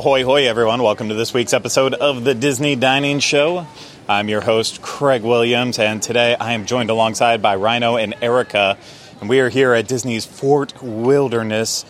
[0.00, 0.82] Ahoy, hoy, everyone.
[0.82, 3.66] Welcome to this week's episode of the Disney Dining Show.
[4.08, 8.78] I'm your host, Craig Williams, and today I am joined alongside by Rhino and Erica.
[9.20, 11.84] And we are here at Disney's Fort Wilderness,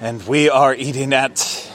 [0.00, 1.70] and we are eating at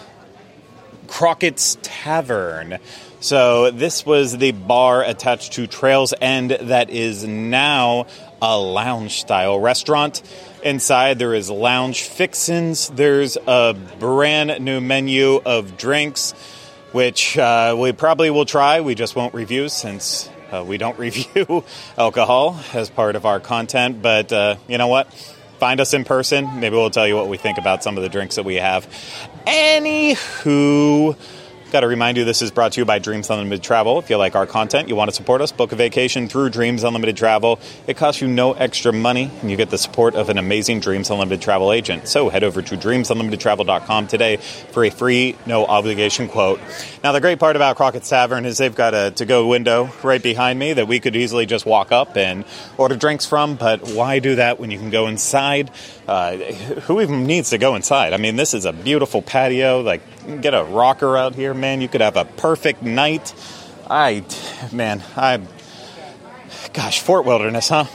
[1.05, 2.79] Crockett's Tavern.
[3.20, 8.07] So, this was the bar attached to Trails End that is now
[8.41, 10.23] a lounge style restaurant.
[10.64, 12.90] Inside, there is lounge fixins.
[12.90, 16.34] There's a brand new menu of drinks,
[16.91, 18.81] which uh, we probably will try.
[18.81, 21.64] We just won't review since uh, we don't review
[21.98, 24.02] alcohol as part of our content.
[24.02, 25.14] But uh, you know what?
[25.59, 26.59] Find us in person.
[26.59, 28.88] Maybe we'll tell you what we think about some of the drinks that we have.
[29.48, 31.16] Anywho.
[31.72, 34.00] Got to remind you, this is brought to you by Dreams Unlimited Travel.
[34.00, 36.84] If you like our content, you want to support us, book a vacation through Dreams
[36.84, 37.59] Unlimited Travel.
[37.86, 41.12] It costs you no extra money, and you get the support of an amazing Dreams
[41.12, 42.08] Unlimited Travel agent.
[42.08, 46.59] So head over to dreamsunlimitedtravel.com today for a free, no obligation quote.
[47.03, 50.23] Now, the great part about Crockett's Tavern is they've got a to go window right
[50.23, 52.45] behind me that we could easily just walk up and
[52.80, 55.70] order drinks from, but why do that when you can go inside?
[56.09, 56.38] Uh,
[56.88, 58.13] who even needs to go inside?
[58.13, 59.81] I mean, this is a beautiful patio.
[59.81, 60.02] Like,
[60.41, 61.81] get a rocker out here, man.
[61.81, 63.31] You could have a perfect night.
[63.88, 64.25] I,
[64.71, 65.39] man, I,
[66.73, 67.85] gosh, Fort Wilderness, huh?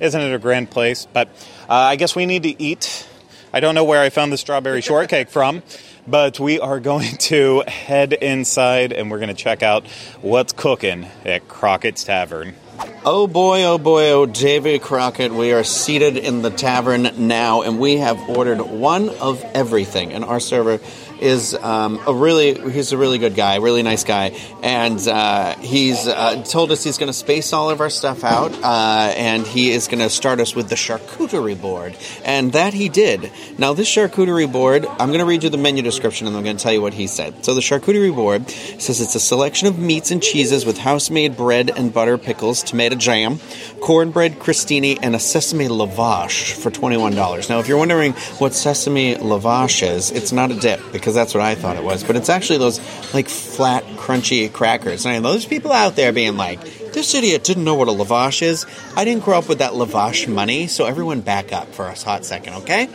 [0.00, 1.06] Isn't it a grand place?
[1.12, 1.28] But
[1.68, 3.06] uh, I guess we need to eat.
[3.52, 5.62] I don't know where I found the strawberry shortcake from,
[6.08, 9.86] but we are going to head inside and we're going to check out
[10.22, 12.56] what's cooking at Crockett's Tavern.
[13.04, 17.78] Oh boy, oh boy, oh Davy Crockett, we are seated in the tavern now and
[17.78, 20.12] we have ordered one of everything.
[20.12, 20.80] And our server
[21.20, 26.06] is um, a really he's a really good guy, really nice guy, and uh, he's
[26.06, 29.70] uh, told us he's going to space all of our stuff out, uh, and he
[29.70, 33.30] is going to start us with the charcuterie board, and that he did.
[33.58, 36.56] Now this charcuterie board, I'm going to read you the menu description, and I'm going
[36.56, 37.44] to tell you what he said.
[37.44, 41.70] So the charcuterie board says it's a selection of meats and cheeses with house-made bread
[41.76, 43.38] and butter, pickles, tomato jam,
[43.80, 47.48] cornbread crostini, and a sesame lavash for twenty-one dollars.
[47.48, 51.34] Now, if you're wondering what sesame lavash is, it's not a dip because because that's
[51.34, 52.04] what I thought it was.
[52.04, 52.78] But it's actually those
[53.12, 55.04] like flat, crunchy crackers.
[55.06, 56.60] And those people out there being like,
[56.92, 58.64] this idiot didn't know what a lavash is.
[58.96, 62.24] I didn't grow up with that lavash money, so everyone back up for a hot
[62.24, 62.88] second, okay?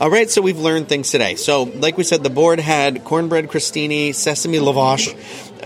[0.00, 1.34] All right, so we've learned things today.
[1.34, 5.12] So, like we said, the board had cornbread crostini, sesame lavash,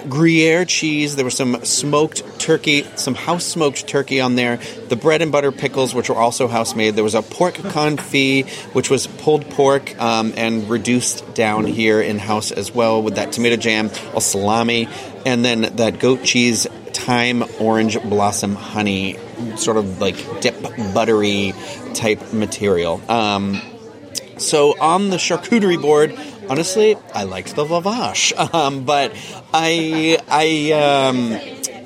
[0.09, 1.17] Gruyere cheese.
[1.17, 4.57] There was some smoked turkey, some house smoked turkey on there.
[4.89, 6.95] The bread and butter pickles, which were also house made.
[6.95, 12.19] There was a pork confit, which was pulled pork um, and reduced down here in
[12.19, 14.89] house as well with that tomato jam, a salami,
[15.27, 19.19] and then that goat cheese thyme orange blossom honey
[19.57, 20.55] sort of like dip
[20.95, 21.53] buttery
[21.95, 23.61] type material um,
[24.43, 29.13] so on the charcuterie board honestly, I liked the lavash, um, but
[29.53, 31.39] I I um,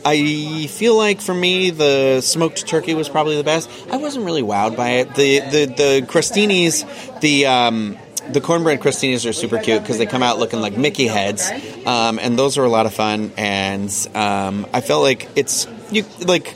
[0.05, 3.71] I feel like for me the smoked turkey was probably the best.
[3.91, 5.15] I wasn't really wowed by it.
[5.15, 7.97] The the the crostinis, the um,
[8.31, 11.49] the cornbread crostinis are super cute because they come out looking like Mickey heads,
[11.87, 13.33] um, and those are a lot of fun.
[13.37, 16.55] And um, I felt like it's you like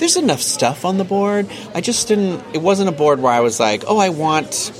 [0.00, 1.48] there's enough stuff on the board.
[1.74, 2.42] I just didn't.
[2.54, 4.72] It wasn't a board where I was like, oh, I want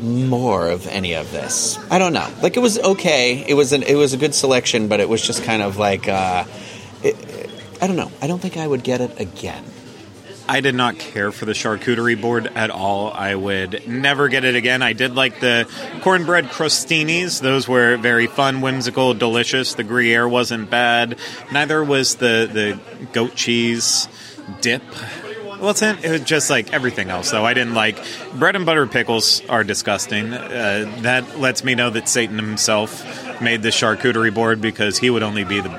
[0.00, 1.78] more of any of this.
[1.90, 2.28] I don't know.
[2.40, 3.44] Like it was okay.
[3.46, 6.08] It was an it was a good selection, but it was just kind of like
[6.08, 6.44] uh,
[7.02, 7.16] it,
[7.82, 8.10] I don't know.
[8.22, 9.64] I don't think I would get it again.
[10.46, 13.10] I did not care for the charcuterie board at all.
[13.10, 14.82] I would never get it again.
[14.82, 15.66] I did like the
[16.02, 17.40] cornbread crostinis.
[17.40, 19.74] Those were very fun, whimsical, delicious.
[19.74, 21.18] The Gruyere wasn't bad.
[21.50, 24.06] Neither was the the goat cheese
[24.60, 24.82] dip.
[25.60, 27.44] Well, it's it was just like everything else, though.
[27.44, 27.98] I didn't like
[28.34, 30.32] bread and butter pickles are disgusting.
[30.32, 35.22] Uh, that lets me know that Satan himself made the charcuterie board because he would
[35.22, 35.70] only be the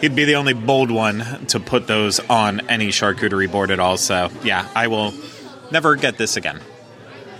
[0.00, 3.96] he'd be the only bold one to put those on any charcuterie board at all.
[3.96, 5.14] So yeah, I will
[5.70, 6.60] never get this again.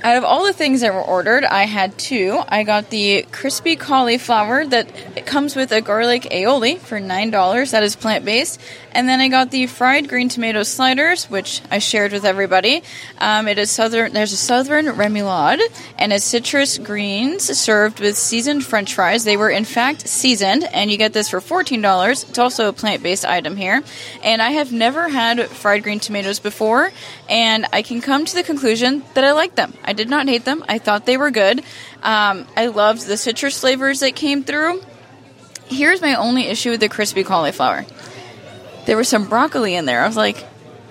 [0.02, 2.40] Out of all the things that were ordered, I had two.
[2.48, 7.70] I got the crispy cauliflower that comes with a garlic aioli for $9.
[7.70, 8.58] That is plant based.
[8.92, 12.82] And then I got the fried green tomato sliders, which I shared with everybody.
[13.18, 14.12] Um, it is southern.
[14.12, 15.60] There's a southern remoulade
[15.98, 19.24] and a citrus greens served with seasoned French fries.
[19.24, 22.24] They were in fact seasoned, and you get this for fourteen dollars.
[22.24, 23.82] It's also a plant-based item here,
[24.24, 26.90] and I have never had fried green tomatoes before,
[27.28, 29.72] and I can come to the conclusion that I like them.
[29.92, 30.64] Did not hate them.
[30.68, 31.60] I thought they were good.
[32.02, 34.82] Um, I loved the citrus flavors that came through.
[35.66, 37.86] Here's my only issue with the crispy cauliflower
[38.86, 40.02] there was some broccoli in there.
[40.02, 40.44] I was like,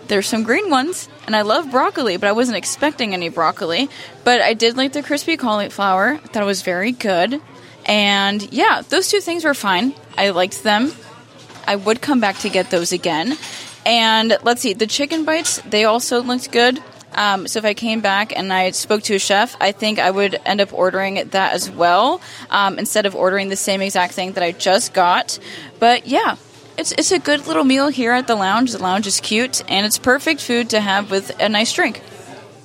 [0.07, 3.89] there's some green ones, and I love broccoli, but I wasn't expecting any broccoli.
[4.23, 6.13] But I did like the crispy cauliflower.
[6.13, 7.41] I thought it was very good.
[7.85, 9.93] And yeah, those two things were fine.
[10.17, 10.93] I liked them.
[11.67, 13.37] I would come back to get those again.
[13.85, 16.81] And let's see, the chicken bites, they also looked good.
[17.13, 20.11] Um, so if I came back and I spoke to a chef, I think I
[20.11, 24.33] would end up ordering that as well um, instead of ordering the same exact thing
[24.33, 25.39] that I just got.
[25.79, 26.37] But yeah,
[26.77, 28.71] it's it's a good little meal here at the lounge.
[28.71, 32.01] The lounge is cute and it's perfect food to have with a nice drink.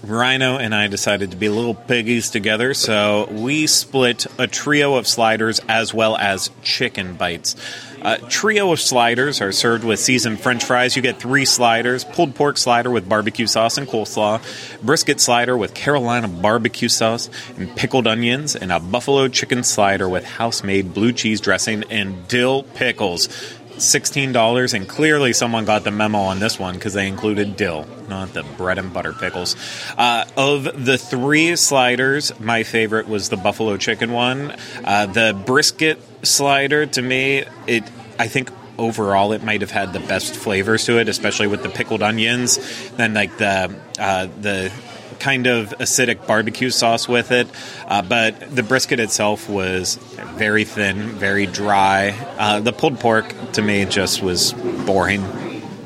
[0.06, 5.06] Rhino and I decided to be little piggies together, so we split a trio of
[5.06, 7.56] sliders as well as chicken bites.
[8.05, 10.95] Uh, trio of sliders are served with seasoned french fries.
[10.95, 14.43] You get three sliders pulled pork slider with barbecue sauce and coleslaw,
[14.85, 20.25] brisket slider with Carolina barbecue sauce and pickled onions, and a buffalo chicken slider with
[20.25, 23.31] house made blue cheese dressing and dill pickles.
[23.76, 28.32] $16 and clearly someone got the memo on this one because they included dill not
[28.35, 29.56] the bread and butter pickles.
[29.97, 34.55] Uh, of the three sliders my favorite was the buffalo chicken one.
[34.85, 37.85] Uh, the brisket slider to me it
[38.19, 41.69] i think overall it might have had the best flavors to it especially with the
[41.69, 44.73] pickled onions then like the uh, the
[45.19, 47.49] kind of acidic barbecue sauce with it.
[47.87, 49.97] Uh, but the brisket itself was
[50.37, 52.11] very thin, very dry.
[52.39, 55.23] Uh, the pulled pork to me just was boring.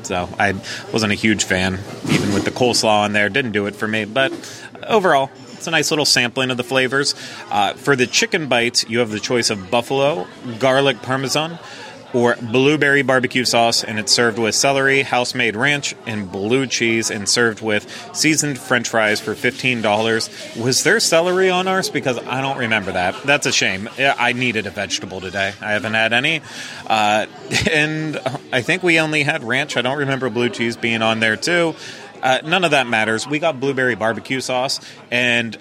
[0.03, 0.55] So I
[0.91, 1.79] wasn't a huge fan,
[2.09, 3.29] even with the coleslaw in there.
[3.29, 4.05] Didn't do it for me.
[4.05, 4.33] But
[4.87, 7.15] overall, it's a nice little sampling of the flavors.
[7.51, 10.25] Uh, for the chicken bites, you have the choice of buffalo,
[10.57, 11.59] garlic parmesan,
[12.13, 17.11] or blueberry barbecue sauce, and it's served with celery, house made ranch, and blue cheese,
[17.11, 20.61] and served with seasoned french fries for $15.
[20.61, 21.89] Was there celery on ours?
[21.89, 23.21] Because I don't remember that.
[23.23, 23.89] That's a shame.
[23.97, 25.53] I needed a vegetable today.
[25.61, 26.41] I haven't had any.
[26.87, 27.27] Uh,
[27.71, 28.19] and
[28.51, 29.77] I think we only had ranch.
[29.77, 31.75] I don't remember blue cheese being on there, too.
[32.21, 33.27] Uh, none of that matters.
[33.27, 34.79] We got blueberry barbecue sauce,
[35.09, 35.57] and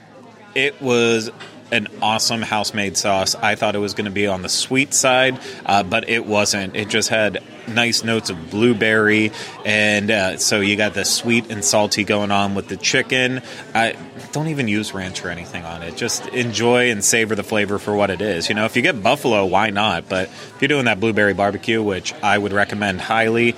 [0.55, 1.31] it was
[1.71, 3.35] an awesome house made sauce.
[3.35, 6.77] I thought it was going to be on the sweet side, uh, but it wasn't.
[6.77, 9.33] It just had nice notes of blueberry,
[9.65, 13.43] and uh, so you got the sweet and salty going on with the chicken.
[13.75, 13.97] I
[14.33, 15.97] don't even use ranch or anything on it.
[15.97, 18.49] Just enjoy and savor the flavor for what it is.
[18.49, 20.09] You know, if you get buffalo, why not?
[20.09, 23.55] But if you're doing that blueberry barbecue, which I would recommend highly,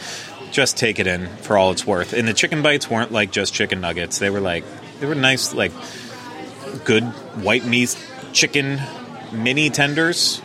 [0.51, 2.13] just take it in for all it's worth.
[2.13, 4.65] And the chicken bites weren't like just chicken nuggets; they were like
[4.99, 5.73] they were nice, like
[6.85, 7.05] good
[7.45, 7.97] white meat
[8.33, 8.81] chicken
[9.33, 10.43] mini tenders.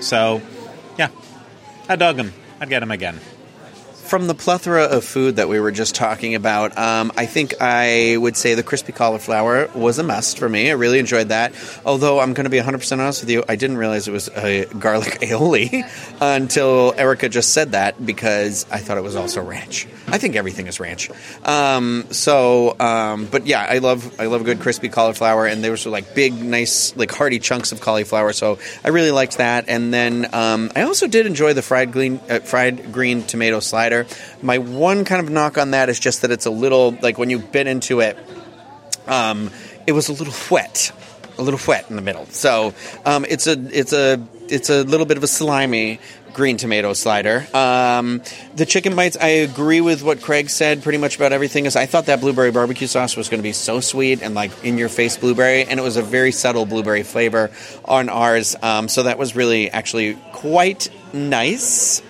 [0.00, 0.42] So,
[0.98, 1.08] yeah,
[1.88, 2.32] I dug them.
[2.60, 3.20] I'd get them again
[4.10, 8.16] from the plethora of food that we were just talking about, um, I think I
[8.16, 10.68] would say the crispy cauliflower was a must for me.
[10.68, 11.52] I really enjoyed that.
[11.86, 14.64] Although I'm going to be 100% honest with you, I didn't realize it was a
[14.64, 15.88] garlic aioli
[16.20, 19.86] until Erica just said that because I thought it was also ranch.
[20.08, 21.08] I think everything is ranch.
[21.44, 25.86] Um, so, um, but yeah, I love I love good crispy cauliflower, and there was
[25.86, 28.32] like big, nice, like hearty chunks of cauliflower.
[28.32, 29.68] So I really liked that.
[29.68, 33.99] And then um, I also did enjoy the fried green uh, fried green tomato slider.
[34.42, 37.30] My one kind of knock on that is just that it's a little like when
[37.30, 38.16] you bit into it,
[39.06, 39.50] um,
[39.86, 40.92] it was a little wet,
[41.38, 42.26] a little wet in the middle.
[42.26, 42.74] So
[43.04, 46.00] um, it's a it's a it's a little bit of a slimy
[46.32, 47.46] green tomato slider.
[47.52, 48.22] Um,
[48.54, 51.66] the chicken bites, I agree with what Craig said pretty much about everything.
[51.66, 54.52] Is I thought that blueberry barbecue sauce was going to be so sweet and like
[54.64, 57.50] in your face blueberry, and it was a very subtle blueberry flavor
[57.84, 58.56] on ours.
[58.62, 62.02] Um, so that was really actually quite nice.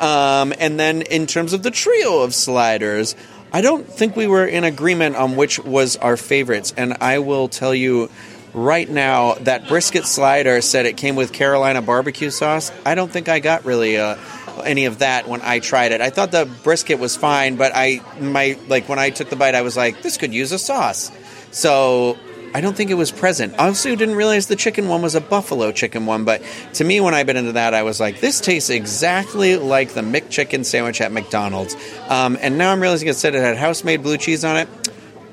[0.00, 3.16] Um, and then in terms of the trio of sliders,
[3.52, 6.74] I don't think we were in agreement on which was our favorites.
[6.76, 8.10] And I will tell you
[8.54, 12.72] right now that brisket slider said it came with Carolina barbecue sauce.
[12.84, 14.16] I don't think I got really uh,
[14.64, 16.00] any of that when I tried it.
[16.00, 19.54] I thought the brisket was fine, but I my like when I took the bite,
[19.54, 21.10] I was like, this could use a sauce.
[21.50, 22.18] So
[22.54, 23.54] I don't think it was present.
[23.58, 26.42] I also didn't realize the chicken one was a buffalo chicken one, but
[26.74, 30.00] to me, when I bit into that, I was like, this tastes exactly like the
[30.00, 31.76] McChicken sandwich at McDonald's.
[32.08, 34.68] Um, and now I'm realizing it said it had house made blue cheese on it.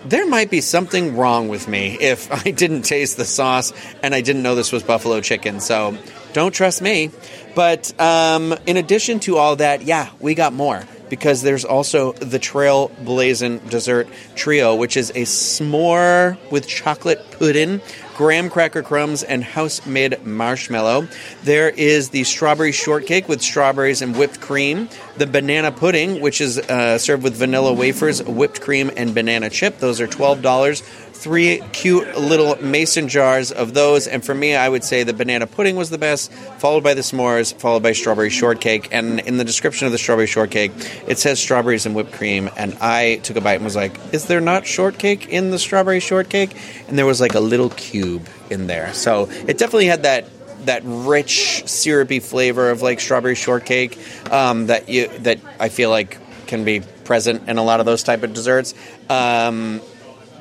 [0.05, 4.22] There might be something wrong with me if I didn't taste the sauce and I
[4.22, 5.60] didn't know this was buffalo chicken.
[5.62, 5.98] So
[6.34, 7.12] don't trust me.
[7.55, 12.39] But um, in addition to all that, yeah, we got more because there's also the
[12.39, 17.81] Trail Trailblazing Dessert Trio, which is a s'more with chocolate pudding,
[18.15, 21.07] graham cracker crumbs, and house made marshmallow.
[21.43, 26.57] There is the strawberry shortcake with strawberries and whipped cream, the banana pudding, which is
[26.57, 29.79] uh, served with vanilla wafers, whipped cream, and banana chip.
[29.79, 34.07] Those are $12 three cute little mason jars of those.
[34.07, 37.01] And for me, I would say the banana pudding was the best, followed by the
[37.01, 38.89] s'mores, followed by strawberry shortcake.
[38.91, 40.72] And in the description of the strawberry shortcake,
[41.07, 42.50] it says strawberries and whipped cream.
[42.57, 46.00] And I took a bite and was like, is there not shortcake in the strawberry
[46.00, 46.55] shortcake?
[46.88, 48.93] And there was like a little cube in there.
[48.93, 50.29] So it definitely had that
[50.65, 54.00] that rich syrupy flavor of like strawberry shortcake
[54.31, 56.17] um, that you that I feel like
[56.48, 58.74] can be present in a lot of those type of desserts.
[59.10, 59.81] Um,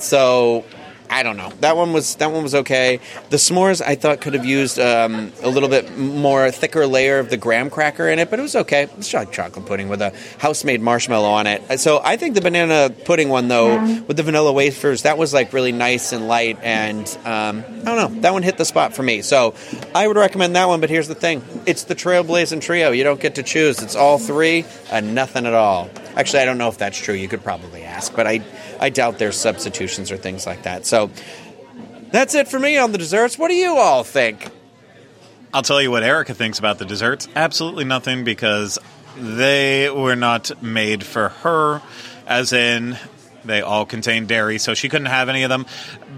[0.04, 0.64] so
[1.10, 1.50] I don't know.
[1.60, 2.98] That one was that one was okay.
[3.30, 7.30] The s'mores I thought could have used um, a little bit more thicker layer of
[7.30, 8.88] the graham cracker in it, but it was okay.
[8.98, 11.78] It's like chocolate pudding with a house made marshmallow on it.
[11.78, 15.52] So I think the banana pudding one though, with the vanilla wafers, that was like
[15.52, 18.20] really nice and light, and um, I don't know.
[18.22, 19.22] That one hit the spot for me.
[19.22, 19.54] So
[19.94, 20.80] I would recommend that one.
[20.80, 22.92] But here's the thing: it's the Trailblazing Trio.
[22.92, 23.82] You don't get to choose.
[23.82, 25.90] It's all three and nothing at all.
[26.16, 27.14] Actually, I don't know if that's true.
[27.14, 28.42] You could probably ask, but I
[28.84, 30.84] I doubt there's substitutions or things like that.
[30.84, 31.10] So
[32.10, 33.38] that's it for me on the desserts.
[33.38, 34.50] What do you all think?
[35.54, 37.26] I'll tell you what Erica thinks about the desserts.
[37.34, 38.78] Absolutely nothing because
[39.16, 41.80] they were not made for her,
[42.26, 42.98] as in
[43.46, 45.64] they all contain dairy, so she couldn't have any of them.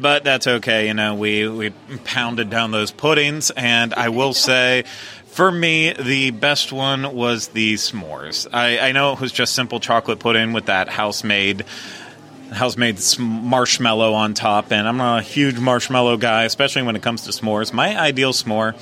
[0.01, 0.89] But that's okay.
[0.89, 1.71] You know, we, we
[2.03, 4.83] pounded down those puddings, and I will say.
[5.29, 8.49] For me, the best one was the s'mores.
[8.55, 11.67] I, I know it was just simple chocolate pudding with that house made
[12.53, 17.03] house made marshmallow on top, and I'm not a huge marshmallow guy, especially when it
[17.03, 17.73] comes to s'mores.
[17.73, 18.75] My ideal s'more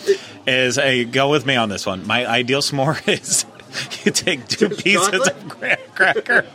[0.47, 2.07] is a go with me on this one.
[2.07, 3.47] My ideal s'more is
[4.05, 5.37] you take two pieces chocolate?
[5.37, 6.47] of graham cracker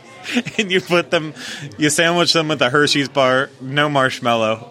[0.58, 1.34] and you put them,
[1.78, 4.70] you sandwich them with a Hershey's bar, no marshmallow.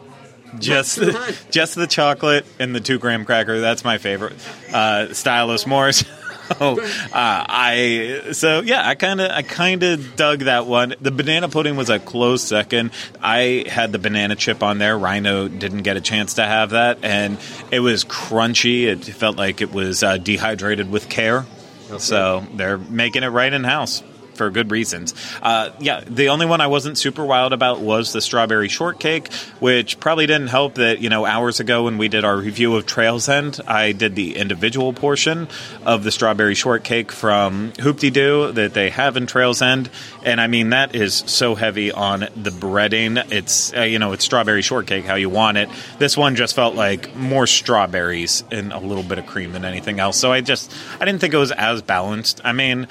[0.58, 1.00] Just,
[1.51, 3.60] just the chocolate and the two graham cracker.
[3.60, 4.36] That's my favorite
[4.74, 6.08] uh, style of s'mores.
[6.58, 10.96] so uh, I so yeah, I kind of I kind of dug that one.
[11.01, 12.91] The banana pudding was a close second.
[13.22, 14.98] I had the banana chip on there.
[14.98, 17.38] Rhino didn't get a chance to have that, and
[17.72, 18.86] it was crunchy.
[18.86, 21.46] It felt like it was uh, dehydrated with care.
[21.89, 22.00] Okay.
[22.00, 24.03] So they're making it right in house
[24.39, 25.13] for good reasons.
[25.41, 30.00] Uh, yeah, the only one I wasn't super wild about was the strawberry shortcake, which
[30.00, 33.27] probably didn't help that, you know, hours ago when we did our review of Trails
[33.27, 35.50] End, I did the individual portion
[35.86, 39.89] of the strawberry shortcake from Hoop-Dee-Doo that they have in Trails End.
[40.24, 43.22] And I mean, that is so heavy on the breading.
[43.29, 45.67] It's, uh, you know, it's strawberry shortcake how you want it.
[45.98, 50.00] This one just felt like more strawberries and a little bit of cream than anything
[50.00, 50.17] else.
[50.17, 52.39] So I just, I didn't think it was as balanced.
[52.46, 52.88] I mean,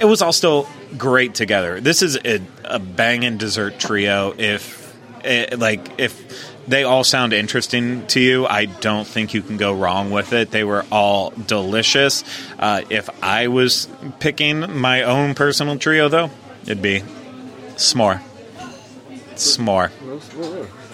[0.00, 1.80] it was all still great together.
[1.80, 4.34] This is a, a banging dessert trio.
[4.36, 9.42] If it, eh, like if they all sound interesting to you, I don't think you
[9.42, 10.50] can go wrong with it.
[10.50, 12.24] They were all delicious.
[12.58, 13.88] Uh, if I was
[14.20, 16.30] picking my own personal trio, though,
[16.62, 17.02] it'd be
[17.76, 18.22] s'more,
[19.34, 19.90] s'more,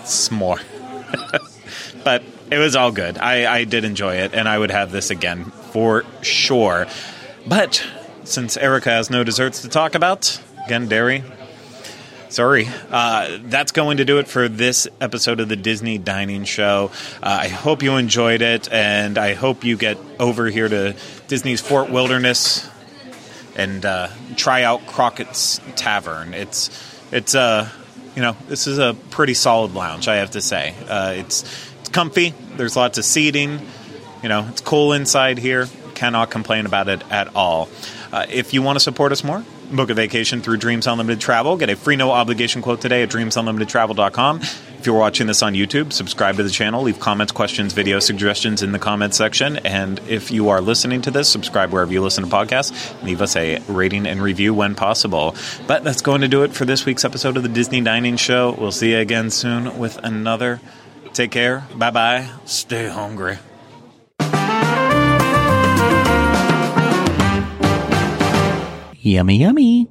[0.05, 0.63] s'more.
[2.05, 3.19] but it was all good.
[3.19, 6.87] I, I did enjoy it, and I would have this again for sure.
[7.47, 7.87] But
[8.31, 11.25] since Erica has no desserts to talk about, again, dairy.
[12.29, 12.69] Sorry.
[12.91, 16.93] Uh, that's going to do it for this episode of the Disney Dining Show.
[17.21, 20.95] Uh, I hope you enjoyed it, and I hope you get over here to
[21.27, 22.71] Disney's Fort Wilderness
[23.57, 26.35] and uh, try out Crockett's Tavern.
[26.35, 26.71] It's
[27.13, 27.69] it's uh
[28.15, 30.75] you know this is a pretty solid lounge, I have to say.
[30.89, 31.43] Uh, it's
[31.81, 32.33] it's comfy.
[32.57, 33.61] There's lots of seating.
[34.23, 35.67] You know, it's cool inside here.
[35.95, 37.69] Cannot complain about it at all.
[38.13, 41.57] Uh, if you want to support us more, book a vacation through Dreams Unlimited Travel.
[41.57, 44.41] Get a free no obligation quote today at dreamsunlimitedtravel.com.
[44.41, 48.63] If you're watching this on YouTube, subscribe to the channel, leave comments, questions, video suggestions
[48.63, 49.59] in the comments section.
[49.59, 53.03] And if you are listening to this, subscribe wherever you listen to podcasts.
[53.03, 55.37] Leave us a rating and review when possible.
[55.67, 58.57] But that's going to do it for this week's episode of the Disney Dining Show.
[58.59, 60.61] We'll see you again soon with another.
[61.13, 61.67] Take care.
[61.77, 62.31] Bye bye.
[62.45, 63.39] Stay hungry.
[69.03, 69.89] Yummy, yummy.